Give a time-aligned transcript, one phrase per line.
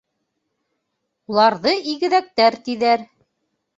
[1.33, 3.09] Уларҙы игеҙәктәр тиҙәр.